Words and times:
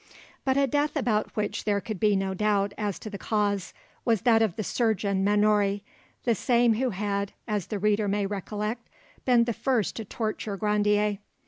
But 0.43 0.57
a 0.57 0.65
death 0.65 0.95
about 0.95 1.29
which 1.35 1.63
there 1.63 1.79
could 1.79 1.99
be 1.99 2.15
no 2.15 2.33
doubt 2.33 2.73
as 2.75 2.97
to 2.97 3.09
the 3.11 3.19
cause 3.19 3.71
was 4.03 4.21
that 4.23 4.41
of 4.41 4.55
the 4.55 4.63
surgeon 4.63 5.23
Mannouri, 5.23 5.83
the 6.23 6.33
same 6.33 6.73
who 6.73 6.89
had, 6.89 7.33
as 7.47 7.67
the 7.67 7.77
reader 7.77 8.07
may 8.07 8.25
recollect, 8.25 8.89
been 9.25 9.43
the 9.43 9.53
first 9.53 9.95
to 9.97 10.03
torture 10.05 10.57
Grandier. 10.57 11.19